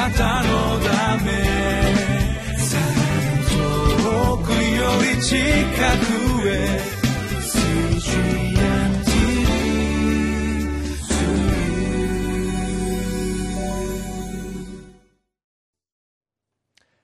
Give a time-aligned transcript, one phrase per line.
[0.00, 1.30] なたのため
[3.50, 4.56] 遠くよ
[5.14, 6.80] り近くへ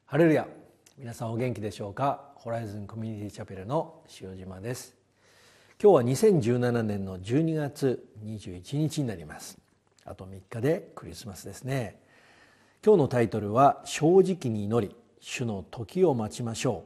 [0.07, 0.49] ハレルヤ
[0.97, 2.33] 皆さんお元気でしょうか？
[2.37, 4.97] ホライズンコミュニティチャペルの塩島です。
[5.83, 9.59] 今日は2017年の12月21日になります。
[10.07, 12.01] あと3日でクリスマスですね。
[12.87, 16.85] 今日のタイトルは正直に祈り主の時を待ちましょ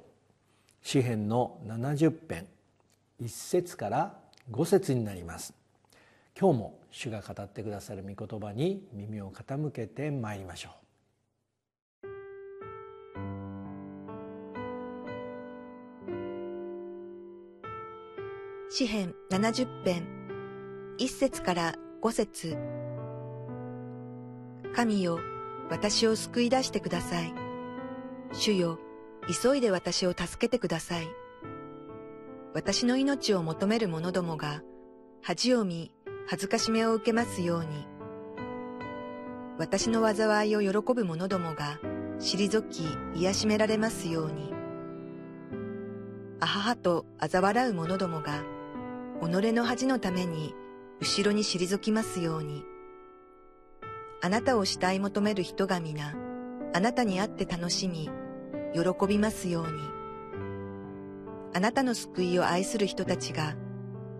[0.82, 0.86] う。
[0.88, 2.46] 詩編の70編
[3.20, 4.14] 1節から
[4.50, 5.52] 5節になります。
[6.34, 10.72] 今日も主が語ってくださる御言葉に耳を傾けてまいりましょう。
[18.70, 20.06] 詩編70編、
[20.98, 22.56] 1節から5節。
[24.74, 25.18] 神よ、
[25.70, 27.32] 私を救い出してください。
[28.32, 28.78] 主よ、
[29.42, 31.08] 急いで私を助けてください。
[32.52, 34.62] 私の命を求める者どもが、
[35.22, 35.92] 恥を見、
[36.26, 37.86] 恥ずかしめを受けますように。
[39.58, 41.78] 私の災いを喜ぶ者どもが、
[42.18, 44.52] 退き、癒しめられますように。
[46.40, 48.42] あははと嘲笑う者どもが、
[49.20, 50.54] 己の恥のために
[51.00, 52.64] 後ろに退きますように。
[54.22, 56.14] あなたを慕い求める人が皆、
[56.74, 58.10] あなたに会って楽しみ、
[58.74, 59.70] 喜びますように。
[61.54, 63.56] あなたの救いを愛する人たちが、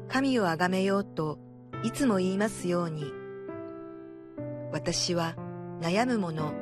[0.09, 1.39] 神をあがめようと
[1.85, 3.13] いつも言いますように。
[4.73, 5.37] 私は
[5.81, 6.53] 悩む者、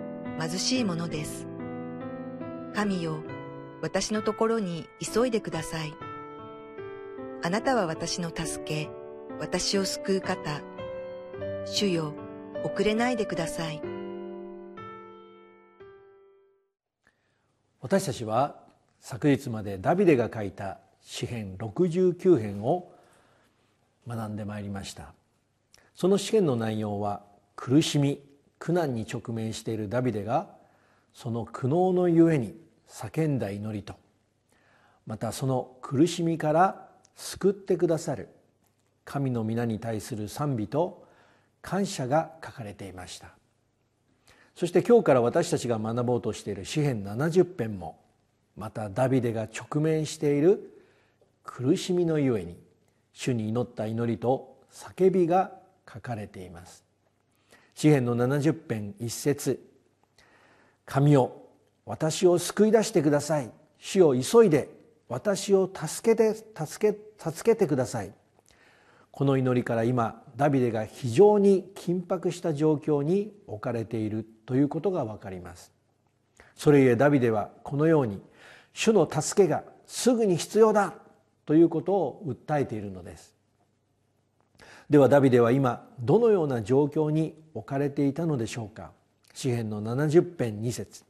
[0.41, 1.47] 貧しい者です。
[2.75, 3.23] 神よ、
[3.83, 5.95] 私のところに急いでください。
[7.45, 8.91] あなたは私の助け、
[9.39, 10.61] 私を救う方。
[11.67, 12.15] 主よ、
[12.65, 13.99] 遅れないでください。
[17.81, 18.57] 私たちは
[19.01, 22.93] 昨日までダビデが書いた詩編69編を
[24.07, 25.13] 学んでまいりました
[25.95, 27.23] その詩篇の内容は
[27.57, 28.21] 苦しみ
[28.59, 30.49] 苦難に直面しているダビデが
[31.15, 32.55] その苦悩のゆえに
[32.89, 33.95] 叫んだ祈りと
[35.07, 38.29] またその苦しみから救ってくださる
[39.05, 41.07] 神の皆に対する賛美と
[41.69, 43.29] 感謝が書かれていました。
[44.57, 48.01] そして今日から私たちが学ぼうとしている詩編70編も
[48.57, 50.83] またダビデが直面している
[51.45, 52.57] 苦しみのゆえに
[53.13, 55.53] 主に祈った祈りと叫びが
[55.87, 56.87] 書かれています。
[57.75, 59.63] 詩編の70編一節
[60.87, 61.33] 神よ
[61.85, 63.51] 私を救い出してください。
[63.79, 64.71] 主を急いで
[65.07, 66.99] 私を助けて助け
[67.31, 68.13] 助けてください。
[69.11, 75.73] この祈りから今ダビデが非常に緊迫した状況に置かれているということが分かります。
[76.55, 78.21] それゆえダビデはこのように
[78.73, 80.95] 主の助けがすぐに必要だ
[81.47, 83.35] ということを訴えているのです。
[84.91, 88.93] ではダビデは今どのような状況に置かれていたのでしょうか。
[89.35, 91.05] 詩篇の70編2節。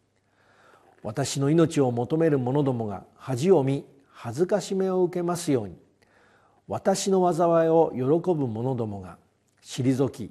[1.02, 5.76] 私の命を求める者どもが恥を見恥ずかしめを受けますように。
[6.68, 9.16] 私の災いを喜ぶ者どもが
[9.62, 10.30] 退き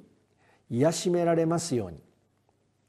[0.70, 1.98] 癒しめられますように。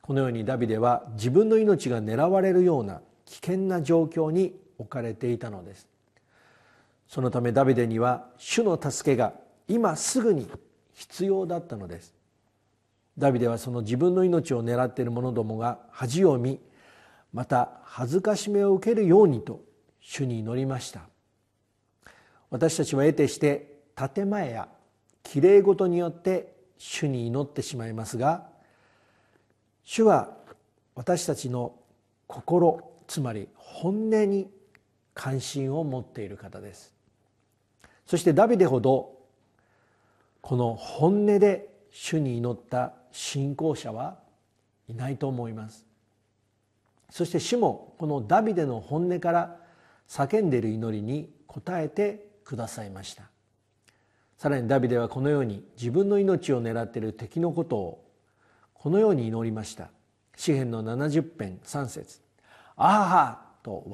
[0.01, 5.87] このようにダビデは自分の命が狙われるような危険な状況に置かれていたのです。
[7.07, 9.33] そのためダビデには主の助けが
[9.67, 10.47] 今すぐに
[10.93, 12.13] 必要だったのです。
[13.17, 16.59] ダビデはその自分の命を狙っている者どもが恥を見
[17.33, 19.61] また恥ずかしめを受けるようにと
[20.01, 21.01] 主に祈りました。
[22.49, 24.69] 私たちは得てして建前や
[25.23, 28.47] きれい事によって主に祈ってしまいますが
[29.83, 30.37] 主は
[30.95, 31.75] 私たちの
[32.27, 34.49] 心つまり本音に
[35.13, 36.93] 関心を持っている方です。
[38.05, 39.17] そしてダビデほど
[40.41, 44.19] この本音で主に祈った信仰者は
[44.87, 45.85] いないと思います。
[47.09, 49.57] そして主もこのダビデの本音から
[50.07, 53.29] 叫んでいる祈りに応えてくださいました。
[54.39, 58.05] さらにダビデはこのように自分の命を狙っている敵のことを
[58.73, 59.91] このように祈りました。
[60.35, 62.21] 詩篇の70編3節。
[62.75, 63.85] あははと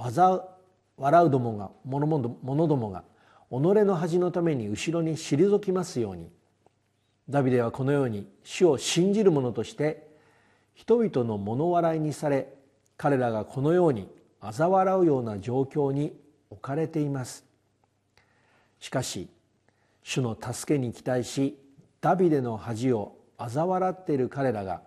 [0.96, 3.04] 笑うどもが者どもが
[3.50, 6.32] 己の恥のために後ろに退きますように。
[7.28, 10.08] ダビデはこのように主を信じる者として
[10.76, 12.54] 人々の物笑いにされ
[12.96, 14.08] 彼らがこのように
[14.40, 16.14] 嘲笑うような状況に
[16.50, 17.44] 置かれています。
[18.86, 19.28] しかし
[20.04, 21.58] 主の助けに期待し
[22.02, 24.84] ダビデの恥を嘲笑っている彼らが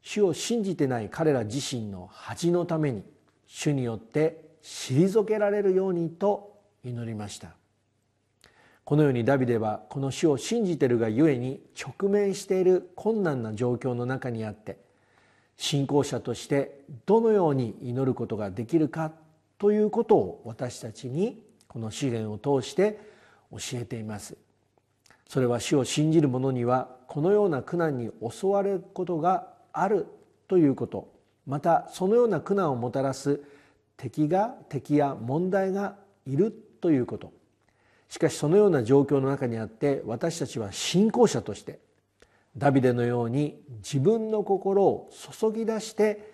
[0.00, 3.04] 主を信じてない彼ら自身の恥のために
[3.46, 7.50] 主によって退けられるようにと祈りました。
[8.82, 14.78] このようにダビデはこの主を信じてるがゆえに直面している困難な状況の中にあって
[15.58, 19.12] 信仰者としてどのように祈ることができるか
[19.58, 23.00] ということを私たちにこの試練を通して
[23.50, 24.36] 教えています。
[25.26, 30.06] それは主を信じる者にはこのような苦難に襲われることがある
[30.48, 31.10] ということ。
[31.46, 33.40] またそのような苦難をもたらす
[33.96, 35.96] 敵が敵や問題が
[36.26, 36.52] いる
[36.82, 37.32] ということ。
[38.10, 41.78] しかしそのような状況の中にあって私たちは信仰者として
[42.58, 45.10] ダビデのように自分の心を
[45.40, 46.30] 注ぎ出して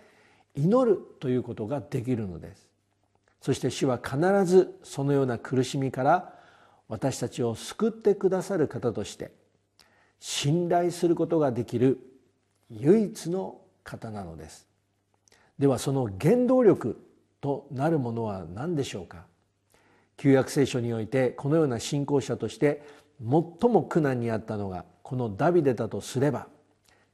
[0.57, 2.68] 祈るということができるのです。
[3.41, 6.35] そして主は必ずそのような苦しみから
[6.89, 9.31] 私たちを救ってくださる方として
[10.21, 11.99] 信頼することができる
[12.71, 14.67] 唯一の方なのです。
[15.59, 17.01] ではその原動力
[17.41, 19.27] となるものは何でしょうか？
[20.17, 22.83] 旧約聖書においてこのような信仰者として
[23.21, 26.49] 最も苦難にあったのがこのダビデだとすれば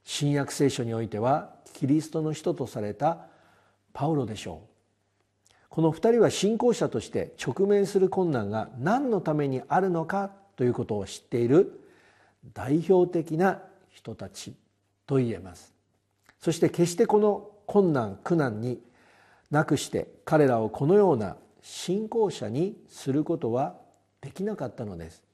[0.03, 3.27] 新約聖書においてはキリストの人とされた
[3.93, 4.74] パウロでしょう。
[5.75, 11.81] この二人は信仰者として直面する困難が何のためにあるのかということを知っている
[12.53, 14.53] 代表的な人たち
[15.05, 15.73] と言えます。
[16.39, 18.79] そして決してこの困難苦難に
[19.51, 23.75] なくして彼らをこのような信仰者にすることは
[24.21, 25.25] できなかったのです。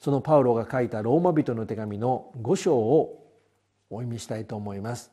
[0.00, 3.30] そのパウロが書いたローマ人の手紙の5章を
[3.90, 5.12] お読みしたいと思います。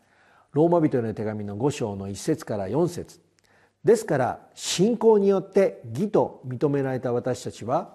[0.53, 3.22] ローマ人の手紙の5章の1節から4節。
[3.83, 7.93] ですから信仰によって義と認められた私たちは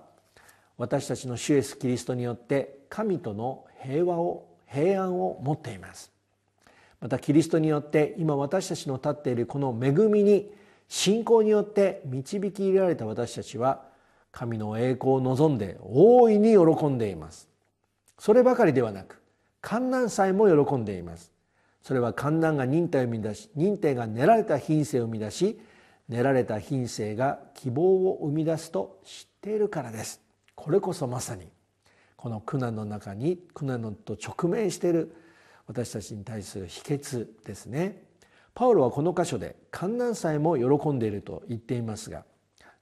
[0.76, 6.12] 私たちの主イエスキリストによって神との平和を平安を持っています。
[7.00, 10.50] またキリストによって今私たちの立っているこの恵みに
[10.88, 13.84] 信仰によって導き入れられた私たちは
[14.30, 17.48] 神の栄光を望んで大いに喜んでいます。
[18.18, 19.20] そればかりではなく
[19.60, 21.32] 観難さえも喜んでいます。
[21.82, 25.58] それは観難が忍耐を生み出し忍耐が練られた品性を生み出し
[26.08, 30.20] 練られた品性が希望を生み出すと知っているからです。
[30.54, 31.48] これこそまさに
[32.16, 35.14] この苦難の中に苦難と直面している
[35.66, 38.02] 私たちに対する秘訣ですね。
[38.54, 42.24] パウロはこの箇所で観難さえも喜んでいると言っていますが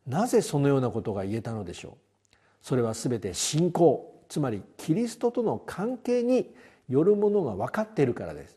[0.06, 1.98] なぜそのようなことが言えたのでしょ
[2.32, 2.36] う？
[2.62, 6.54] それは全て信仰つまりキリストとの関係に
[6.88, 8.56] よるものが分かっているからです。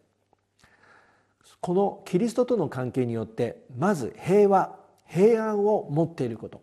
[1.61, 4.75] このキリストとの関係によってまず平和
[5.07, 6.61] 平安を持っていること。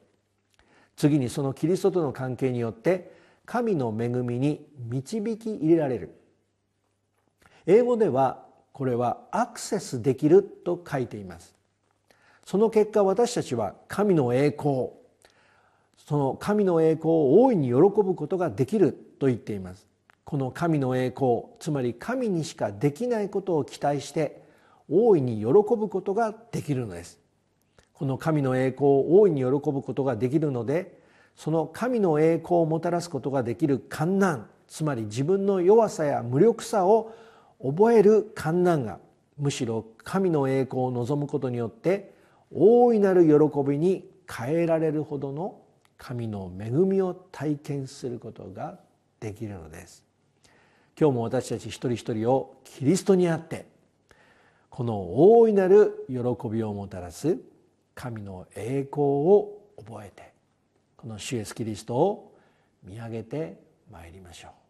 [0.96, 3.12] 次にそのキリストとの関係によって
[3.44, 6.18] 神の恵みに導き入れられる。
[7.66, 11.54] 英語ではこれはアクセスできると書いています。
[12.44, 14.90] その結果私たちは神の栄光
[16.06, 19.86] その神の栄光を大いに喜ぶことができると言っています。
[20.24, 24.45] この神の栄光つまり神にしかできないことを期待して
[24.90, 27.26] 大いに喜ぶことができるのです。
[27.92, 31.00] この神の栄光を大いに喜ぶことができるので
[31.34, 37.14] その神の栄光をもたらすことができる観難つまり自分の弱さや無力さを
[37.62, 38.98] 覚える観難が
[39.38, 42.12] むしろ神の栄光を望むことによって
[42.52, 45.62] 大いなる喜びに変えられるほどの
[45.96, 48.78] 神の恵みを体験することが
[49.20, 50.04] できるのです。
[50.98, 53.66] 今日も私たち一人一人をキリストにあって
[54.70, 56.16] この大いなる喜
[56.48, 57.38] びをもたらす
[57.94, 60.32] 神の栄光を覚えて
[60.96, 62.34] この主イエスキリストを
[62.82, 64.65] 見上げてまいりましょう。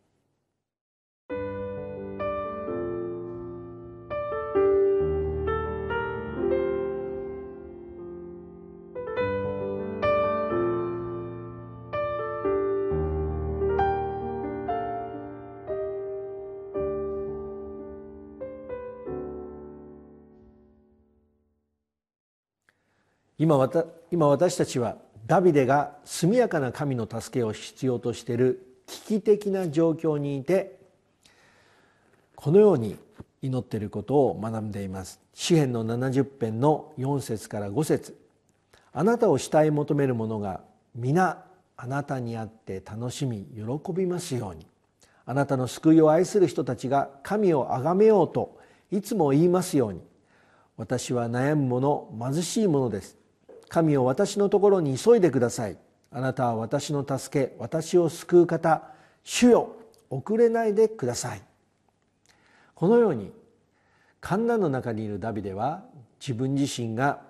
[23.47, 30.81] 今わた今私たちはダビデが速やかな神の助けを必要としている危機的な状況にいて
[32.35, 32.97] このように
[33.43, 35.21] 祈っていることを学んでいます。
[35.33, 38.19] 詩篇の70編の4節から5節。
[38.93, 40.62] あなたを慕い求める者が
[40.97, 41.45] 皆
[41.76, 44.67] あなたにあって楽しみ喜びますように。
[45.25, 48.59] あなたの救いを愛する人たちが神を崇めようと
[48.91, 50.00] いつも言いますように。
[50.76, 53.17] 私は悩む者貧しい者です。
[53.68, 55.76] 神を私のところに急いでください。
[56.11, 58.82] あなたは私の助け私を救う方
[59.25, 59.76] 主よ
[60.08, 61.42] 遅れないでください。
[62.75, 63.32] このように
[64.20, 65.85] 観難の中にいるダビデは
[66.20, 67.20] 自分自身が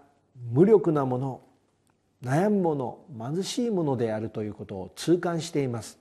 [0.53, 1.41] 無力なもの
[2.23, 5.99] 悩むもの貧しいものであるということを痛感しています。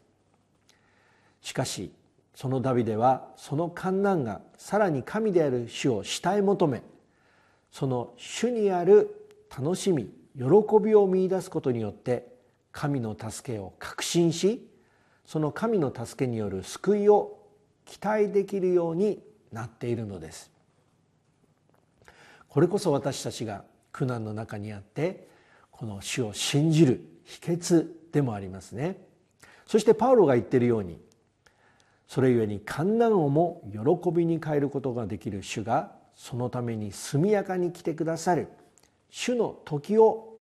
[1.41, 1.91] しかし
[2.33, 6.83] そのダビデはその観難がさらに神である主を慕い求め
[7.71, 10.43] その主にある楽しみ喜
[10.83, 12.27] びを見いだすことによって
[12.71, 14.67] 神の助けを確信し
[15.25, 17.39] その神の助けによる救いを
[17.85, 20.51] 期待できるようになっているのです。
[22.49, 25.27] これこそ私たちが苦難の中にあって
[25.71, 28.97] この主を信じる秘訣でもありますね。
[29.65, 30.99] そしてパウロが言っているように
[32.07, 38.47] それゆえに観難をも喜びに変えることができる主がそのために速やかに来てくださる。
[39.09, 40.37] 主の時を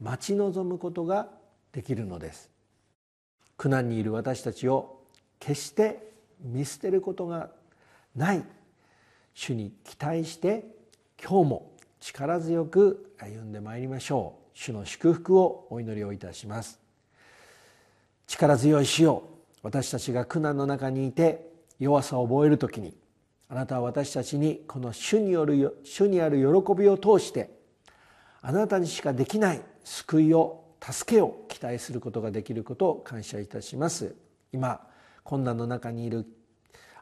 [0.00, 1.28] 待ち望むことが
[1.72, 2.50] できるのです。
[3.56, 5.00] 苦難にいる私たちを
[5.38, 7.50] 決して見捨てることが
[8.14, 8.42] ない。
[9.34, 10.64] 主に期待して
[11.22, 14.42] 今日も力強く歩んでまいりましょう。
[14.54, 16.80] 主の祝福をお祈りをいたします。
[18.26, 19.28] 力強い死を
[19.62, 22.96] 私たちが苦難の中にいて弱さを覚える時に
[23.48, 27.50] あなたは私たちにこの主による主にある喜びを通して
[28.42, 34.16] あなたにしかできない救いを助けを期待することができることを感謝いたします。
[34.52, 34.80] 今
[35.22, 36.26] 困難の中にいる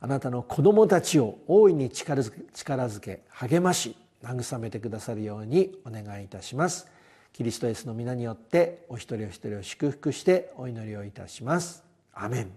[0.00, 6.86] あなたの子供たちを大いに力づけ励まし慰めてくださるようにお願いいたします。
[7.32, 11.82] キリストイエスの皆によってお一人お一人を祝福してお祈りをいたします。
[12.12, 12.50] アメン。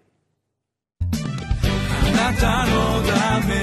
[1.00, 3.56] あなたのため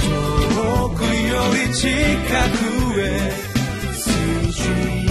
[0.00, 1.08] 遠くよ
[1.68, 1.88] り近
[2.68, 3.30] く月
[3.94, 5.01] 似水